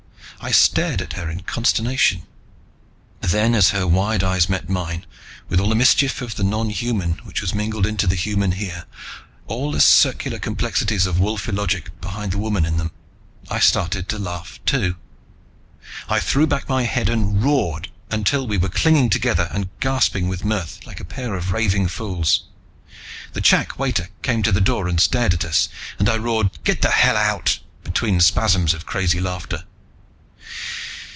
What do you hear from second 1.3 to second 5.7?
consternation. Then, as her wide eyes met mine, with all